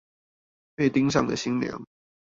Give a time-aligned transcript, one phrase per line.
[0.73, 1.85] 被盯上的新娘